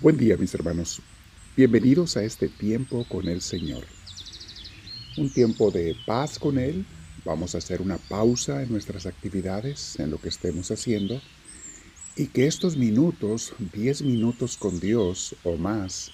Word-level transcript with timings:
Buen 0.00 0.16
día 0.16 0.36
mis 0.36 0.54
hermanos. 0.54 1.02
Bienvenidos 1.56 2.16
a 2.16 2.22
este 2.22 2.46
tiempo 2.46 3.04
con 3.08 3.26
el 3.26 3.40
Señor. 3.40 3.82
Un 5.16 5.28
tiempo 5.28 5.72
de 5.72 5.96
paz 6.06 6.38
con 6.38 6.56
Él. 6.56 6.86
Vamos 7.24 7.56
a 7.56 7.58
hacer 7.58 7.82
una 7.82 7.98
pausa 7.98 8.62
en 8.62 8.70
nuestras 8.70 9.06
actividades, 9.06 9.98
en 9.98 10.12
lo 10.12 10.18
que 10.18 10.28
estemos 10.28 10.70
haciendo. 10.70 11.20
Y 12.14 12.28
que 12.28 12.46
estos 12.46 12.76
minutos, 12.76 13.54
10 13.72 14.02
minutos 14.02 14.56
con 14.56 14.78
Dios 14.78 15.34
o 15.42 15.56
más, 15.56 16.12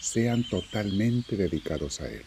sean 0.00 0.42
totalmente 0.48 1.36
dedicados 1.36 2.00
a 2.00 2.08
Él. 2.10 2.22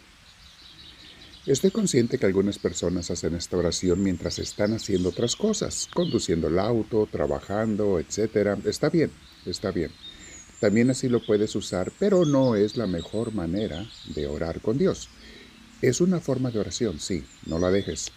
Estoy 1.47 1.71
consciente 1.71 2.19
que 2.19 2.27
algunas 2.27 2.59
personas 2.59 3.09
hacen 3.09 3.33
esta 3.33 3.57
oración 3.57 4.03
mientras 4.03 4.37
están 4.37 4.73
haciendo 4.73 5.09
otras 5.09 5.35
cosas, 5.35 5.89
conduciendo 5.91 6.49
el 6.49 6.59
auto, 6.59 7.09
trabajando, 7.11 7.97
etc. 7.97 8.63
Está 8.63 8.91
bien, 8.91 9.09
está 9.47 9.71
bien. 9.71 9.89
También 10.59 10.89
así 10.89 11.07
lo 11.07 11.25
puedes 11.25 11.55
usar, 11.55 11.91
pero 11.99 12.25
no 12.25 12.55
es 12.55 12.75
la 12.75 12.87
mejor 12.87 13.33
manera 13.33 13.85
de 14.13 14.27
orar 14.27 14.59
con 14.59 14.77
Dios. 14.77 15.09
Es 15.81 16.01
una 16.01 16.19
forma 16.19 16.51
de 16.51 16.59
oración, 16.59 16.99
sí, 16.99 17.23
no 17.45 17.59
la 17.59 17.71
dejes. 17.71 18.11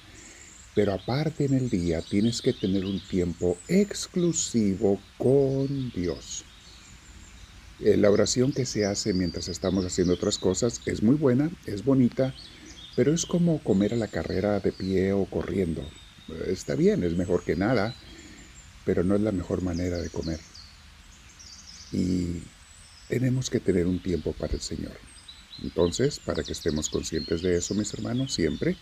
Pero 0.75 0.93
aparte 0.93 1.45
en 1.45 1.55
el 1.55 1.71
día 1.71 2.03
tienes 2.03 2.43
que 2.43 2.53
tener 2.53 2.85
un 2.85 3.01
tiempo 3.01 3.59
exclusivo 3.69 5.01
con 5.19 5.91
Dios. 5.93 6.45
Eh, 7.79 7.97
la 7.97 8.11
oración 8.11 8.53
que 8.53 8.67
se 8.67 8.87
hace 8.87 9.13
mientras 9.13 9.49
estamos 9.49 9.85
haciendo 9.85 10.15
otras 10.15 10.39
cosas 10.39 10.81
es 10.87 11.03
muy 11.03 11.15
buena, 11.15 11.51
es 11.67 11.85
bonita, 11.85 12.35
pero 12.97 13.15
es 13.15 13.27
como 13.27 13.63
comer 13.63 13.95
a 13.95 13.97
la 13.97 14.09
carrera 14.09 14.59
de 14.61 14.73
pie 14.73 15.13
o 15.13 15.27
corriendo. 15.27 15.83
Está 16.47 16.75
bien, 16.75 17.05
es 17.05 17.17
mejor 17.17 17.45
que 17.45 17.57
nada, 17.57 17.95
pero 18.85 19.05
no 19.05 19.15
es 19.15 19.21
la 19.21 19.33
mejor 19.33 19.63
manera 19.63 19.99
de 19.99 20.11
comer. 20.11 20.41
Y 21.93 22.43
tenemos 23.09 23.51
que 23.51 23.61
tener 23.61 23.87
un 23.87 24.03
tiempo 24.03 24.33
para 24.33 24.55
el 24.55 24.61
Señor. 24.61 24.97
Entonces, 25.63 26.19
para 26.19 26.43
que 26.43 26.53
estemos 26.53 26.89
conscientes 26.89 27.43
de 27.43 27.57
eso, 27.57 27.75
mis 27.75 27.93
hermanos, 27.95 28.33
siempre 28.33 28.77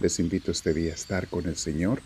les 0.00 0.18
invito 0.18 0.50
este 0.50 0.72
día 0.72 0.92
a 0.92 0.94
estar 0.94 1.28
con 1.28 1.46
el 1.46 1.56
Señor. 1.56 2.00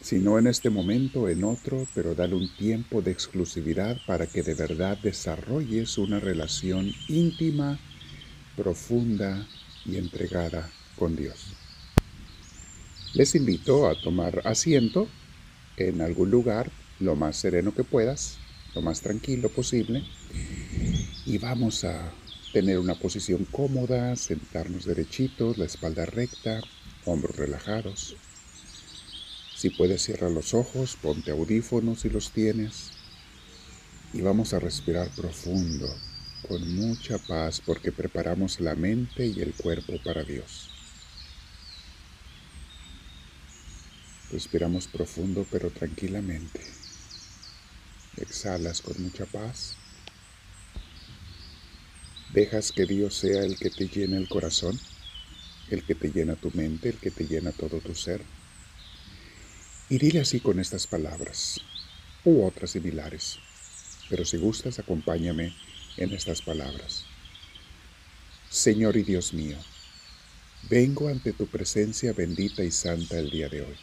Si 0.00 0.18
no 0.18 0.38
en 0.38 0.46
este 0.46 0.70
momento, 0.70 1.28
en 1.28 1.44
otro, 1.44 1.86
pero 1.94 2.14
dale 2.14 2.34
un 2.34 2.54
tiempo 2.56 3.00
de 3.00 3.12
exclusividad 3.12 3.96
para 4.06 4.26
que 4.26 4.42
de 4.42 4.54
verdad 4.54 4.98
desarrolles 4.98 5.98
una 5.98 6.20
relación 6.20 6.92
íntima, 7.08 7.78
profunda 8.56 9.46
y 9.84 9.96
entregada 9.96 10.70
con 10.98 11.16
Dios. 11.16 11.54
Les 13.14 13.34
invito 13.34 13.88
a 13.88 14.00
tomar 14.00 14.42
asiento 14.44 15.08
en 15.76 16.00
algún 16.00 16.30
lugar 16.30 16.70
lo 16.98 17.14
más 17.16 17.36
sereno 17.36 17.72
que 17.74 17.84
puedas 17.84 18.38
lo 18.76 18.82
más 18.82 19.00
tranquilo 19.00 19.48
posible 19.48 20.04
y 21.24 21.38
vamos 21.38 21.82
a 21.84 22.12
tener 22.52 22.78
una 22.78 22.94
posición 22.94 23.46
cómoda, 23.46 24.14
sentarnos 24.16 24.84
derechitos, 24.84 25.56
la 25.56 25.64
espalda 25.64 26.04
recta, 26.04 26.60
hombros 27.06 27.36
relajados. 27.36 28.16
Si 29.56 29.70
puedes 29.70 30.02
cierra 30.02 30.28
los 30.28 30.52
ojos, 30.52 30.98
ponte 31.00 31.30
audífonos 31.30 32.00
si 32.00 32.10
los 32.10 32.32
tienes 32.32 32.90
y 34.12 34.20
vamos 34.20 34.52
a 34.52 34.60
respirar 34.60 35.08
profundo, 35.08 35.88
con 36.46 36.76
mucha 36.76 37.16
paz 37.16 37.62
porque 37.64 37.92
preparamos 37.92 38.60
la 38.60 38.74
mente 38.74 39.26
y 39.26 39.40
el 39.40 39.54
cuerpo 39.54 39.94
para 40.04 40.22
Dios. 40.22 40.68
Respiramos 44.30 44.86
profundo 44.86 45.46
pero 45.50 45.70
tranquilamente. 45.70 46.85
Exhalas 48.16 48.80
con 48.80 49.00
mucha 49.02 49.26
paz. 49.26 49.76
Dejas 52.32 52.72
que 52.72 52.86
Dios 52.86 53.14
sea 53.14 53.42
el 53.44 53.58
que 53.58 53.70
te 53.70 53.88
llene 53.88 54.16
el 54.16 54.28
corazón, 54.28 54.78
el 55.70 55.84
que 55.84 55.94
te 55.94 56.10
llena 56.10 56.36
tu 56.36 56.50
mente, 56.52 56.90
el 56.90 56.96
que 56.96 57.10
te 57.10 57.26
llena 57.26 57.52
todo 57.52 57.80
tu 57.80 57.94
ser. 57.94 58.22
Y 59.88 59.98
dile 59.98 60.20
así 60.20 60.40
con 60.40 60.58
estas 60.58 60.86
palabras 60.86 61.60
u 62.24 62.44
otras 62.44 62.70
similares. 62.70 63.38
Pero 64.08 64.24
si 64.24 64.36
gustas, 64.36 64.78
acompáñame 64.78 65.54
en 65.96 66.12
estas 66.12 66.42
palabras. 66.42 67.04
Señor 68.50 68.96
y 68.96 69.02
Dios 69.02 69.32
mío, 69.32 69.58
vengo 70.70 71.08
ante 71.08 71.32
tu 71.32 71.46
presencia 71.46 72.12
bendita 72.12 72.64
y 72.64 72.70
santa 72.70 73.18
el 73.18 73.30
día 73.30 73.48
de 73.48 73.62
hoy. 73.62 73.76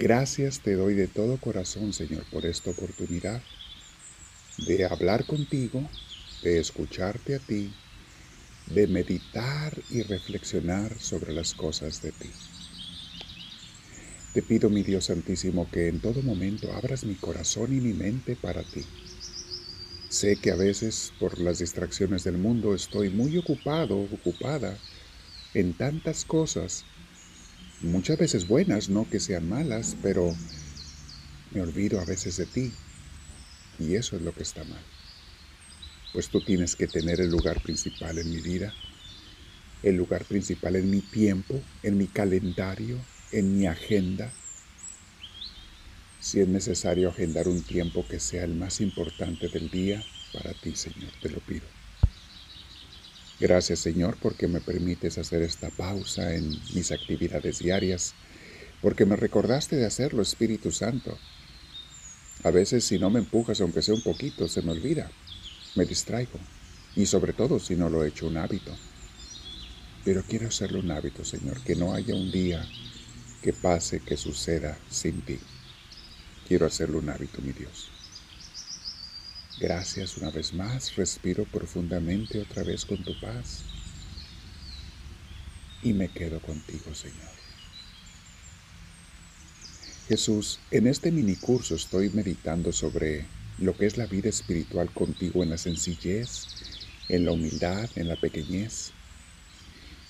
Gracias 0.00 0.62
te 0.62 0.76
doy 0.76 0.94
de 0.94 1.08
todo 1.08 1.38
corazón, 1.38 1.92
Señor, 1.92 2.24
por 2.30 2.46
esta 2.46 2.70
oportunidad 2.70 3.42
de 4.56 4.84
hablar 4.84 5.26
contigo, 5.26 5.90
de 6.40 6.60
escucharte 6.60 7.34
a 7.34 7.40
ti, 7.40 7.72
de 8.66 8.86
meditar 8.86 9.82
y 9.90 10.02
reflexionar 10.02 11.00
sobre 11.00 11.32
las 11.32 11.52
cosas 11.52 12.00
de 12.00 12.12
ti. 12.12 12.30
Te 14.32 14.40
pido, 14.42 14.70
mi 14.70 14.84
Dios 14.84 15.06
Santísimo, 15.06 15.68
que 15.72 15.88
en 15.88 16.00
todo 16.00 16.22
momento 16.22 16.72
abras 16.72 17.04
mi 17.04 17.16
corazón 17.16 17.72
y 17.72 17.80
mi 17.80 17.92
mente 17.92 18.36
para 18.36 18.62
ti. 18.62 18.86
Sé 20.08 20.36
que 20.36 20.52
a 20.52 20.56
veces 20.56 21.12
por 21.18 21.40
las 21.40 21.58
distracciones 21.58 22.22
del 22.22 22.38
mundo 22.38 22.72
estoy 22.72 23.10
muy 23.10 23.36
ocupado, 23.36 23.98
ocupada 23.98 24.78
en 25.54 25.76
tantas 25.76 26.24
cosas 26.24 26.86
muchas 27.80 28.18
veces 28.18 28.46
buenas, 28.46 28.88
no 28.88 29.08
que 29.08 29.20
sean 29.20 29.48
malas, 29.48 29.96
pero 30.02 30.34
me 31.50 31.60
olvido 31.60 32.00
a 32.00 32.04
veces 32.04 32.36
de 32.36 32.46
ti. 32.46 32.72
Y 33.78 33.94
eso 33.94 34.16
es 34.16 34.22
lo 34.22 34.32
que 34.34 34.42
está 34.42 34.64
mal. 34.64 34.84
Pues 36.12 36.30
tú 36.30 36.40
tienes 36.40 36.74
que 36.74 36.86
tener 36.86 37.20
el 37.20 37.30
lugar 37.30 37.60
principal 37.62 38.18
en 38.18 38.30
mi 38.30 38.40
vida, 38.40 38.74
el 39.82 39.96
lugar 39.96 40.24
principal 40.24 40.76
en 40.76 40.90
mi 40.90 41.00
tiempo, 41.00 41.62
en 41.82 41.96
mi 41.96 42.08
calendario, 42.08 42.98
en 43.30 43.56
mi 43.56 43.66
agenda. 43.66 44.32
Si 46.18 46.40
es 46.40 46.48
necesario 46.48 47.10
agendar 47.10 47.46
un 47.46 47.62
tiempo 47.62 48.06
que 48.08 48.18
sea 48.18 48.44
el 48.44 48.54
más 48.54 48.80
importante 48.80 49.48
del 49.48 49.70
día 49.70 50.04
para 50.32 50.52
ti, 50.54 50.74
Señor, 50.74 51.12
te 51.20 51.30
lo 51.30 51.38
pido. 51.40 51.68
Gracias 53.40 53.78
Señor 53.78 54.18
porque 54.20 54.48
me 54.48 54.60
permites 54.60 55.16
hacer 55.16 55.42
esta 55.42 55.70
pausa 55.70 56.34
en 56.34 56.50
mis 56.74 56.90
actividades 56.90 57.60
diarias, 57.60 58.14
porque 58.82 59.06
me 59.06 59.16
recordaste 59.16 59.76
de 59.76 59.86
hacerlo, 59.86 60.22
Espíritu 60.22 60.72
Santo. 60.72 61.16
A 62.42 62.50
veces 62.50 62.84
si 62.84 62.98
no 62.98 63.10
me 63.10 63.20
empujas, 63.20 63.60
aunque 63.60 63.82
sea 63.82 63.94
un 63.94 64.02
poquito, 64.02 64.48
se 64.48 64.62
me 64.62 64.72
olvida, 64.72 65.10
me 65.76 65.84
distraigo, 65.84 66.38
y 66.96 67.06
sobre 67.06 67.32
todo 67.32 67.60
si 67.60 67.76
no 67.76 67.88
lo 67.88 68.04
he 68.04 68.08
hecho 68.08 68.26
un 68.26 68.36
hábito. 68.36 68.76
Pero 70.04 70.24
quiero 70.26 70.48
hacerlo 70.48 70.80
un 70.80 70.90
hábito, 70.90 71.24
Señor, 71.24 71.60
que 71.62 71.76
no 71.76 71.94
haya 71.94 72.14
un 72.14 72.32
día 72.32 72.66
que 73.42 73.52
pase, 73.52 74.00
que 74.00 74.16
suceda 74.16 74.78
sin 74.90 75.20
ti. 75.22 75.38
Quiero 76.46 76.66
hacerlo 76.66 76.98
un 76.98 77.10
hábito, 77.10 77.40
mi 77.42 77.52
Dios. 77.52 77.97
Gracias 79.60 80.16
una 80.16 80.30
vez 80.30 80.54
más, 80.54 80.94
respiro 80.94 81.44
profundamente 81.44 82.40
otra 82.40 82.62
vez 82.62 82.84
con 82.84 83.02
tu 83.02 83.18
paz 83.20 83.64
y 85.82 85.92
me 85.92 86.08
quedo 86.08 86.40
contigo, 86.40 86.94
Señor. 86.94 87.38
Jesús, 90.06 90.60
en 90.70 90.86
este 90.86 91.10
mini 91.10 91.34
curso 91.34 91.74
estoy 91.74 92.08
meditando 92.10 92.72
sobre 92.72 93.26
lo 93.58 93.76
que 93.76 93.86
es 93.86 93.96
la 93.96 94.06
vida 94.06 94.28
espiritual 94.28 94.92
contigo 94.92 95.42
en 95.42 95.50
la 95.50 95.58
sencillez, 95.58 96.46
en 97.08 97.24
la 97.24 97.32
humildad, 97.32 97.90
en 97.96 98.06
la 98.06 98.16
pequeñez. 98.16 98.92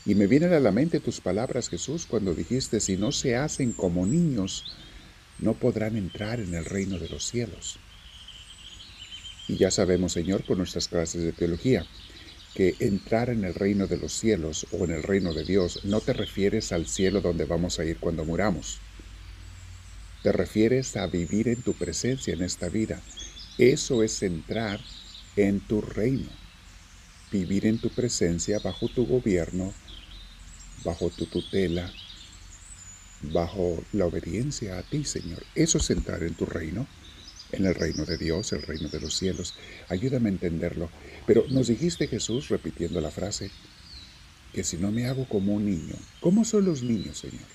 Y 0.05 0.15
me 0.15 0.27
vienen 0.27 0.53
a 0.53 0.61
la 0.61 0.73
mente 0.73 1.01
tus 1.01 1.23
palabras, 1.23 1.71
Jesús, 1.71 2.05
cuando 2.07 2.35
dijiste, 2.35 2.81
si 2.81 2.99
no 2.99 3.13
se 3.13 3.37
hacen 3.37 3.73
como 3.73 4.05
niños, 4.05 4.77
no 5.39 5.55
podrán 5.55 5.97
entrar 5.97 6.39
en 6.39 6.55
el 6.55 6.67
reino 6.67 6.99
de 6.99 7.09
los 7.09 7.25
cielos. 7.25 7.79
Y 9.49 9.57
ya 9.57 9.71
sabemos, 9.71 10.13
Señor, 10.13 10.45
por 10.45 10.59
nuestras 10.59 10.89
clases 10.89 11.23
de 11.23 11.33
teología, 11.33 11.87
que 12.55 12.75
entrar 12.81 13.31
en 13.31 13.45
el 13.45 13.55
reino 13.55 13.87
de 13.87 13.97
los 13.97 14.13
cielos 14.13 14.67
o 14.73 14.85
en 14.85 14.91
el 14.91 15.03
reino 15.03 15.33
de 15.33 15.45
Dios 15.45 15.85
no 15.85 16.01
te 16.01 16.13
refieres 16.13 16.73
al 16.73 16.87
cielo 16.87 17.21
donde 17.21 17.47
vamos 17.47 17.79
a 17.79 17.85
ir 17.85 17.99
cuando 17.99 18.25
muramos. 18.25 18.81
Te 20.23 20.33
refieres 20.33 20.97
a 20.97 21.07
vivir 21.07 21.49
en 21.49 21.63
tu 21.63 21.73
presencia 21.73 22.35
en 22.35 22.43
esta 22.43 22.69
vida. 22.69 23.01
Eso 23.57 24.03
es 24.03 24.23
entrar 24.23 24.81
en 25.37 25.61
tu 25.61 25.81
reino. 25.81 26.29
Vivir 27.33 27.67
en 27.67 27.79
tu 27.79 27.91
presencia 27.91 28.59
bajo 28.59 28.89
tu 28.89 29.07
gobierno, 29.07 29.73
bajo 30.85 31.11
tu 31.11 31.27
tutela, 31.27 31.91
bajo 33.23 33.83
la 33.93 34.07
obediencia 34.07 34.79
a 34.79 34.83
ti, 34.83 35.05
Señor. 35.05 35.43
Eso 35.55 35.79
es 35.79 35.91
entrar 35.91 36.23
en 36.23 36.35
tu 36.35 36.45
reino 36.45 36.87
en 37.53 37.67
el 37.67 37.75
reino 37.75 38.05
de 38.05 38.19
Dios, 38.19 38.53
el 38.53 38.63
reino 38.63 38.89
de 38.89 39.01
los 39.01 39.17
cielos. 39.17 39.55
Ayúdame 39.89 40.29
a 40.29 40.33
entenderlo. 40.33 40.91
Pero 41.27 41.45
nos 41.49 41.69
dijiste 41.69 42.09
Jesús, 42.09 42.49
repitiendo 42.49 43.01
la 43.01 43.11
frase, 43.11 43.51
que 44.53 44.65
si 44.65 44.77
no 44.77 44.91
me 44.93 45.07
hago 45.07 45.29
como 45.29 45.55
un 45.55 45.67
niño, 45.67 45.95
¿cómo 46.21 46.45
son 46.45 46.65
los 46.65 46.83
niños, 46.83 47.19
Señor? 47.19 47.47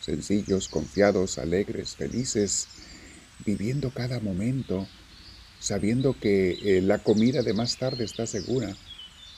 Sencillos, 0.00 0.68
confiados, 0.68 1.38
alegres, 1.38 1.96
felices, 1.96 2.68
viviendo 3.44 3.90
cada 3.90 4.20
momento 4.20 4.88
sabiendo 5.60 6.14
que 6.18 6.58
eh, 6.62 6.82
la 6.82 6.98
comida 6.98 7.42
de 7.42 7.52
más 7.52 7.76
tarde 7.78 8.04
está 8.04 8.26
segura. 8.26 8.76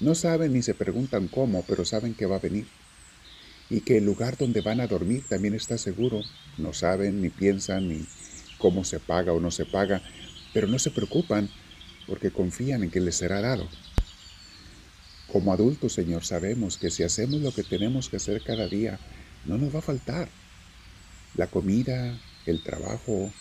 No 0.00 0.14
saben 0.14 0.52
ni 0.52 0.62
se 0.62 0.74
preguntan 0.74 1.28
cómo, 1.28 1.64
pero 1.66 1.84
saben 1.84 2.14
que 2.14 2.26
va 2.26 2.36
a 2.36 2.40
venir. 2.40 2.66
Y 3.68 3.80
que 3.80 3.98
el 3.98 4.04
lugar 4.04 4.36
donde 4.36 4.60
van 4.60 4.80
a 4.80 4.86
dormir 4.86 5.24
también 5.28 5.54
está 5.54 5.78
seguro. 5.78 6.22
No 6.58 6.72
saben, 6.72 7.22
ni 7.22 7.30
piensan, 7.30 7.88
ni 7.88 8.06
cómo 8.60 8.84
se 8.84 9.00
paga 9.00 9.32
o 9.32 9.40
no 9.40 9.50
se 9.50 9.64
paga, 9.64 10.00
pero 10.52 10.68
no 10.68 10.78
se 10.78 10.92
preocupan 10.92 11.48
porque 12.06 12.30
confían 12.30 12.84
en 12.84 12.90
que 12.90 13.00
les 13.00 13.16
será 13.16 13.40
dado. 13.40 13.68
Como 15.32 15.52
adultos, 15.52 15.92
Señor, 15.92 16.24
sabemos 16.24 16.76
que 16.76 16.90
si 16.90 17.02
hacemos 17.02 17.40
lo 17.40 17.52
que 17.52 17.62
tenemos 17.62 18.08
que 18.08 18.16
hacer 18.16 18.42
cada 18.42 18.66
día, 18.68 18.98
no 19.46 19.58
nos 19.58 19.74
va 19.74 19.78
a 19.78 19.82
faltar. 19.82 20.28
La 21.36 21.46
comida, 21.46 22.18
el 22.46 22.62
trabajo, 22.62 23.32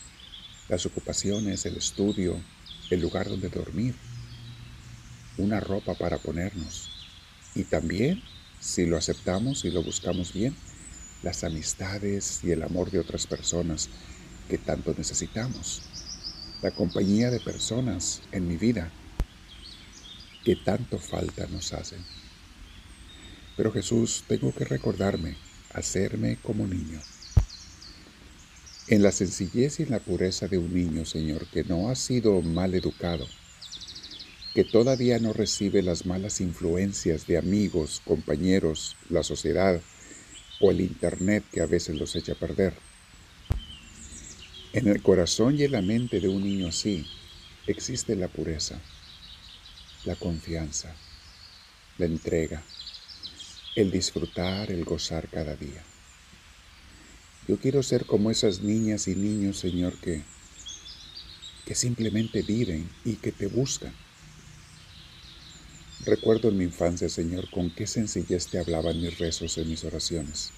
las 0.68 0.86
ocupaciones, 0.86 1.66
el 1.66 1.78
estudio, 1.78 2.40
el 2.92 3.02
lugar 3.02 3.28
donde 3.28 3.50
dormir, 3.50 3.96
una 5.38 5.60
ropa 5.60 5.96
para 5.96 6.20
ponernos. 6.20 6.90
Y 7.56 7.64
también, 7.64 8.22
si 8.60 8.86
lo 8.86 8.98
aceptamos 8.98 9.66
y 9.66 9.72
lo 9.72 9.82
buscamos 9.82 10.34
bien, 10.34 10.56
las 11.24 11.44
amistades 11.44 12.42
y 12.44 12.52
el 12.52 12.62
amor 12.64 12.92
de 12.92 13.00
otras 13.00 13.26
personas 13.26 13.90
que 14.50 14.58
tanto 14.58 14.94
necesitamos. 14.98 15.84
La 16.62 16.72
compañía 16.72 17.32
de 17.32 17.40
personas 17.40 18.22
en 18.34 18.48
mi 18.48 18.58
vida 18.58 18.92
que 20.44 20.56
tanto 20.58 21.00
falta 21.00 21.48
nos 21.48 21.72
hacen. 21.74 22.04
Pero 23.56 23.72
Jesús, 23.72 24.24
tengo 24.28 24.54
que 24.54 24.66
recordarme, 24.66 25.38
hacerme 25.74 26.38
como 26.42 26.66
niño. 26.66 27.00
En 28.88 29.04
la 29.04 29.12
sencillez 29.12 29.80
y 29.80 29.84
en 29.84 29.92
la 29.92 30.00
pureza 30.00 30.48
de 30.48 30.58
un 30.58 30.74
niño, 30.74 31.06
Señor, 31.06 31.46
que 31.48 31.64
no 31.64 31.90
ha 31.90 31.96
sido 31.96 32.42
mal 32.42 32.74
educado, 32.74 33.28
que 34.56 34.64
todavía 34.64 35.20
no 35.20 35.32
recibe 35.32 35.84
las 35.84 36.06
malas 36.06 36.42
influencias 36.42 37.28
de 37.28 37.38
amigos, 37.38 38.02
compañeros, 38.04 38.98
la 39.10 39.22
sociedad 39.22 39.80
o 40.60 40.72
el 40.72 40.82
Internet 40.82 41.44
que 41.52 41.62
a 41.62 41.68
veces 41.68 41.98
los 41.98 42.16
echa 42.16 42.32
a 42.34 42.36
perder. 42.36 42.89
En 44.74 44.88
el 44.88 45.02
corazón 45.02 45.58
y 45.60 45.64
en 45.64 45.72
la 45.72 45.82
mente 45.82 46.20
de 46.20 46.28
un 46.28 46.44
niño 46.44 46.68
así 46.68 47.08
existe 47.68 48.16
la 48.16 48.28
pureza 48.28 48.80
la 50.06 50.16
confianza, 50.16 50.96
la 51.98 52.06
entrega, 52.06 52.64
el 53.76 53.92
disfrutar, 53.92 54.72
el 54.72 54.86
gozar 54.86 55.28
cada 55.30 55.56
día. 55.56 55.84
Yo 57.48 57.58
quiero 57.60 57.84
ser 57.84 58.06
como 58.06 58.32
esas 58.32 58.62
niñas 58.62 59.08
y 59.08 59.16
niños, 59.16 59.60
Señor, 59.60 60.00
que, 60.00 60.24
que 61.66 61.76
simplemente 61.76 62.44
viven 62.44 62.90
y 63.04 63.16
que 63.16 63.32
te 63.32 63.48
buscan. 63.48 63.94
Recuerdo 66.06 66.50
en 66.50 66.58
mi 66.58 66.64
infancia, 66.64 67.10
Señor, 67.10 67.50
con 67.50 67.70
qué 67.72 67.86
sencillez 67.86 68.48
te 68.48 68.60
hablaban 68.60 69.02
mis 69.02 69.18
rezos 69.18 69.58
en 69.58 69.70
mis 69.70 69.84
oraciones. 69.84 70.54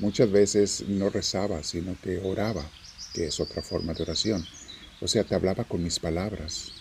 Muchas 0.00 0.30
veces 0.30 0.84
no 0.88 1.10
rezaba, 1.10 1.62
sino 1.62 1.96
que 2.02 2.18
oraba, 2.18 2.68
que 3.14 3.26
es 3.26 3.38
otra 3.40 3.62
forma 3.62 3.94
de 3.94 4.02
oración. 4.02 4.46
O 5.00 5.08
sea, 5.08 5.24
te 5.24 5.34
hablaba 5.34 5.64
con 5.64 5.82
mis 5.82 5.98
palabras, 5.98 6.72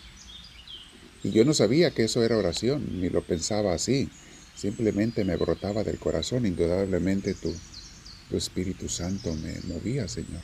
y 1.24 1.32
yo 1.32 1.44
no 1.44 1.54
sabía 1.54 1.92
que 1.92 2.04
eso 2.04 2.24
era 2.24 2.38
oración, 2.38 3.02
ni 3.02 3.10
lo 3.10 3.22
pensaba 3.24 3.74
así. 3.74 4.10
Simplemente 4.56 5.26
me 5.26 5.36
brotaba 5.36 5.84
del 5.84 6.00
corazón. 6.00 6.46
Indudablemente 6.46 7.34
tu, 7.34 7.54
tu 8.30 8.38
Espíritu 8.38 8.88
Santo 8.88 9.34
me 9.36 9.60
movía, 9.68 10.08
Señor, 10.08 10.44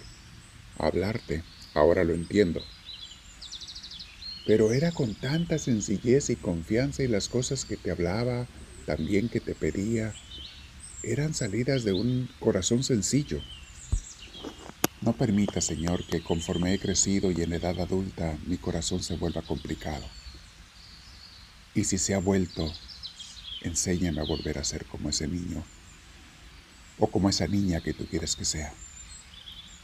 a 0.78 0.88
hablarte. 0.88 1.44
Ahora 1.74 2.04
lo 2.04 2.14
entiendo. 2.14 2.62
Pero 4.46 4.74
era 4.74 4.92
con 4.92 5.16
tanta 5.16 5.58
sencillez 5.58 6.30
y 6.30 6.36
confianza 6.36 7.04
y 7.04 7.08
las 7.08 7.30
cosas 7.30 7.66
que 7.66 7.78
te 7.78 7.92
hablaba, 7.92 8.48
también 8.86 9.30
que 9.30 9.40
te 9.40 9.56
pedía, 9.56 10.14
eran 11.06 11.34
salidas 11.34 11.84
de 11.84 11.94
un 11.94 12.30
corazón 12.40 12.84
sencillo. 12.84 13.42
No 15.02 15.14
permita, 15.14 15.62
Señor, 15.62 16.06
que 16.06 16.22
conforme 16.22 16.74
he 16.74 16.80
crecido 16.80 17.32
y 17.32 17.42
en 17.42 17.54
edad 17.54 17.80
adulta 17.80 18.38
mi 18.48 18.58
corazón 18.58 19.04
se 19.04 19.16
vuelva 19.16 19.42
complicado. 19.44 20.06
Y 21.76 21.84
si 21.84 21.98
se 21.98 22.16
ha 22.16 22.20
vuelto, 22.20 22.74
enséñame 23.62 24.22
a 24.22 24.26
volver 24.26 24.58
a 24.58 24.64
ser 24.64 24.86
como 24.86 25.10
ese 25.10 25.28
niño 25.28 25.64
o 26.98 27.08
como 27.08 27.30
esa 27.30 27.48
niña 27.48 27.82
que 27.82 27.94
tú 27.94 28.06
quieres 28.08 28.36
que 28.36 28.46
sea. 28.46 28.74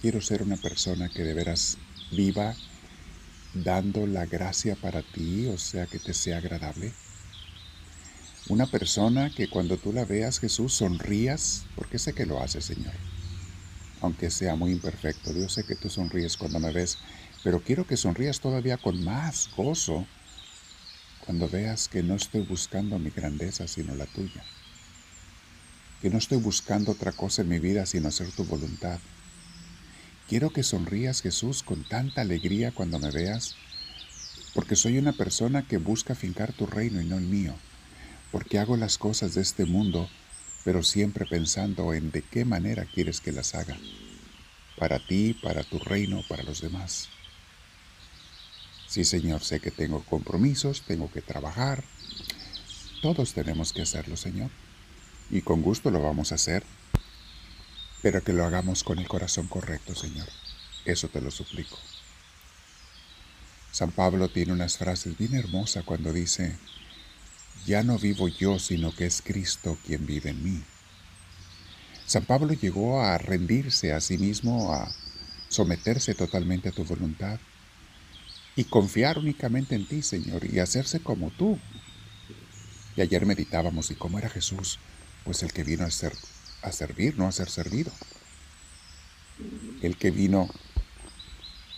Quiero 0.02 0.22
ser 0.22 0.42
una 0.42 0.58
persona 0.58 1.10
que 1.10 1.24
de 1.24 1.34
veras 1.34 1.78
viva 2.12 2.56
dando 3.54 4.08
la 4.08 4.26
gracia 4.26 4.76
para 4.76 5.02
ti, 5.02 5.48
o 5.48 5.58
sea, 5.58 5.86
que 5.86 6.00
te 6.00 6.14
sea 6.14 6.38
agradable. 6.38 6.94
Una 8.48 8.66
persona 8.66 9.30
que 9.30 9.48
cuando 9.48 9.78
tú 9.78 9.94
la 9.94 10.04
veas, 10.04 10.40
Jesús, 10.40 10.74
sonrías, 10.74 11.66
porque 11.76 12.00
sé 12.00 12.14
que 12.14 12.26
lo 12.26 12.42
hace, 12.42 12.60
Señor. 12.60 12.94
Aunque 14.02 14.32
sea 14.32 14.56
muy 14.56 14.72
imperfecto, 14.72 15.32
Dios 15.32 15.54
sé 15.54 15.64
que 15.64 15.76
tú 15.76 15.90
sonríes 15.90 16.38
cuando 16.38 16.60
me 16.60 16.72
ves, 16.72 16.98
pero 17.44 17.62
quiero 17.64 17.86
que 17.86 17.98
sonrías 17.98 18.40
todavía 18.40 18.78
con 18.78 19.04
más 19.04 19.50
gozo 19.56 20.06
cuando 21.26 21.48
veas 21.48 21.88
que 21.88 22.02
no 22.02 22.16
estoy 22.16 22.42
buscando 22.42 22.98
mi 22.98 23.12
grandeza 23.12 23.68
sino 23.68 23.94
la 23.96 24.08
tuya, 24.08 24.44
que 26.02 26.10
no 26.10 26.18
estoy 26.18 26.40
buscando 26.40 26.92
otra 26.92 27.12
cosa 27.12 27.44
en 27.44 27.50
mi 27.50 27.60
vida 27.60 27.86
sino 27.86 28.08
hacer 28.08 28.32
tu 28.32 28.44
voluntad. 28.44 29.00
Quiero 30.28 30.52
que 30.52 30.64
sonrías 30.64 31.22
Jesús 31.22 31.62
con 31.62 31.84
tanta 31.84 32.22
alegría 32.22 32.72
cuando 32.72 32.98
me 32.98 33.12
veas, 33.12 33.56
porque 34.56 34.76
soy 34.76 34.98
una 34.98 35.14
persona 35.14 35.68
que 35.68 35.78
busca 35.78 36.16
fincar 36.16 36.54
tu 36.54 36.66
reino 36.66 37.02
y 37.02 37.06
no 37.06 37.18
el 37.18 37.26
mío, 37.26 37.54
porque 38.32 38.60
hago 38.60 38.78
las 38.78 38.98
cosas 38.98 39.34
de 39.34 39.42
este 39.42 39.66
mundo, 39.66 40.10
pero 40.64 40.84
siempre 40.84 41.26
pensando 41.26 41.94
en 41.94 42.12
de 42.12 42.22
qué 42.22 42.46
manera 42.46 42.86
quieres 42.86 43.20
que 43.20 43.32
las 43.32 43.56
haga, 43.56 43.78
para 44.78 45.06
ti, 45.06 45.34
para 45.34 45.64
tu 45.64 45.80
reino, 45.80 46.24
para 46.28 46.44
los 46.44 46.62
demás. 46.62 47.10
Sí, 48.88 49.06
Señor, 49.06 49.42
sé 49.42 49.60
que 49.60 49.72
tengo 49.72 50.04
compromisos, 50.04 50.82
tengo 50.82 51.10
que 51.10 51.22
trabajar. 51.22 51.84
Todos 53.02 53.34
tenemos 53.34 53.72
que 53.72 53.82
hacerlo, 53.82 54.18
Señor. 54.18 54.52
Y 55.30 55.42
con 55.44 55.62
gusto 55.62 55.92
lo 55.92 56.02
vamos 56.02 56.32
a 56.32 56.36
hacer. 56.36 56.64
Pero 58.02 58.22
que 58.22 58.34
lo 58.34 58.44
hagamos 58.44 58.84
con 58.84 59.00
el 59.00 59.08
corazón 59.08 59.48
correcto, 59.48 59.96
Señor. 59.96 60.28
Eso 60.84 61.08
te 61.08 61.22
lo 61.22 61.32
suplico. 61.32 61.78
San 63.72 63.92
Pablo 63.92 64.28
tiene 64.28 64.52
unas 64.52 64.78
frases 64.78 65.18
bien 65.18 65.36
hermosas 65.36 65.86
cuando 65.86 66.12
dice, 66.12 66.58
ya 67.66 67.84
no 67.84 67.98
vivo 67.98 68.28
yo, 68.28 68.60
sino 68.60 68.94
que 68.94 69.06
es 69.06 69.22
Cristo 69.22 69.78
quien 69.86 70.06
vive 70.06 70.32
en 70.32 70.44
mí. 70.44 70.64
San 72.06 72.26
Pablo 72.26 72.54
llegó 72.54 73.02
a 73.02 73.18
rendirse 73.18 73.94
a 73.94 74.02
sí 74.02 74.18
mismo, 74.18 74.74
a 74.74 74.94
someterse 75.50 76.14
totalmente 76.16 76.70
a 76.70 76.72
tu 76.72 76.84
voluntad 76.84 77.40
y 78.56 78.66
confiar 78.66 79.18
únicamente 79.18 79.76
en 79.76 79.88
ti, 79.88 80.02
Señor, 80.02 80.46
y 80.46 80.60
hacerse 80.60 81.00
como 81.00 81.30
tú. 81.32 81.60
Y 82.96 83.02
ayer 83.02 83.26
meditábamos, 83.26 83.92
¿y 83.92 83.96
cómo 83.96 84.20
era 84.20 84.30
Jesús? 84.30 84.80
Pues 85.24 85.44
el 85.44 85.54
que 85.54 85.64
vino 85.64 85.86
a, 85.86 85.92
ser, 85.92 86.14
a 86.62 86.72
servir, 86.72 87.18
no 87.18 87.28
a 87.28 87.32
ser 87.32 87.50
servido. 87.50 87.92
El 89.82 89.96
que 89.96 90.12
vino 90.12 90.50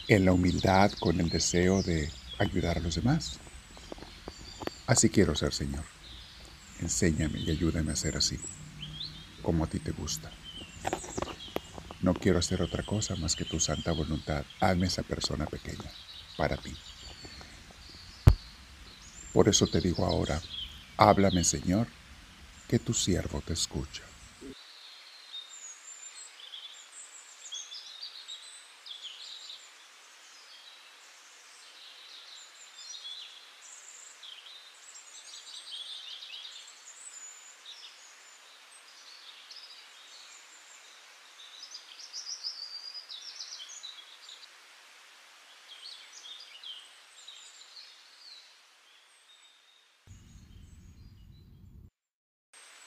en 0.07 0.25
la 0.25 0.33
humildad 0.33 0.91
con 0.93 1.19
el 1.19 1.29
deseo 1.29 1.83
de 1.83 2.09
ayudar 2.39 2.77
a 2.77 2.81
los 2.81 2.95
demás. 2.95 3.39
Así 4.85 5.09
quiero 5.09 5.33
ser, 5.35 5.53
Señor. 5.53 5.85
Enséñame 6.81 7.39
y 7.39 7.51
ayúdame 7.51 7.91
a 7.91 7.95
ser 7.95 8.17
así, 8.17 8.39
como 9.41 9.63
a 9.63 9.67
ti 9.67 9.79
te 9.79 9.91
gusta. 9.91 10.31
No 12.01 12.13
quiero 12.13 12.39
hacer 12.39 12.61
otra 12.61 12.83
cosa 12.83 13.15
más 13.15 13.35
que 13.35 13.45
tu 13.45 13.61
santa 13.61 13.93
voluntad. 13.93 14.45
Hazme 14.59 14.87
esa 14.87 15.03
persona 15.03 15.45
pequeña 15.45 15.89
para 16.35 16.57
ti. 16.57 16.75
Por 19.31 19.47
eso 19.47 19.67
te 19.67 19.79
digo 19.79 20.05
ahora, 20.05 20.41
háblame 20.97 21.45
Señor, 21.45 21.87
que 22.67 22.77
tu 22.77 22.93
siervo 22.93 23.41
te 23.41 23.53
escucha. 23.53 24.03